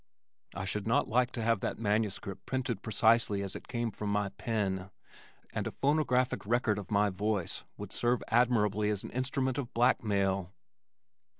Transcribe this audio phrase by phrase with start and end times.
[0.55, 4.29] I should not like to have that manuscript printed precisely as it came from my
[4.29, 4.89] pen,
[5.53, 10.53] and a phonographic record of my voice would serve admirably as an instrument of blackmail.